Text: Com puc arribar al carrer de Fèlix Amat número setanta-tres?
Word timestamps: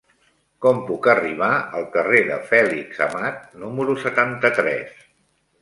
Com 0.65 0.79
puc 0.85 1.09
arribar 1.13 1.49
al 1.81 1.85
carrer 1.97 2.23
de 2.31 2.39
Fèlix 2.53 3.05
Amat 3.09 3.39
número 3.67 3.99
setanta-tres? 4.07 4.99